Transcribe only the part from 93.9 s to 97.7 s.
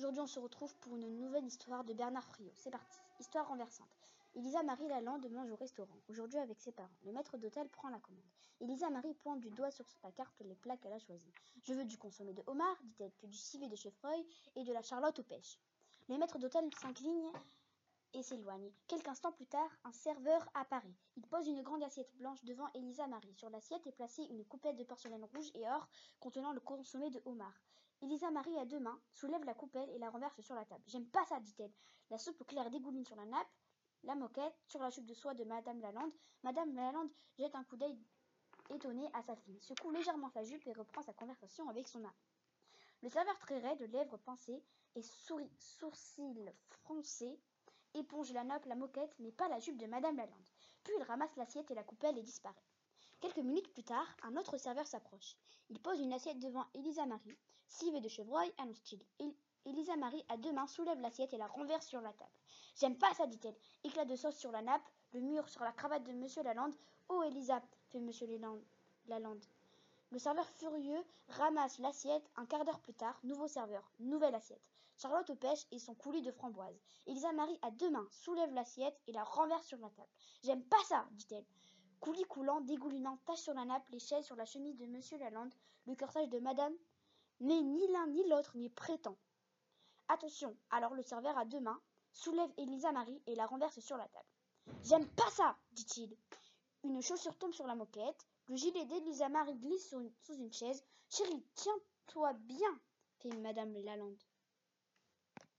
la table. J'aime pas ça, dit-il. Une chaussure tombe sur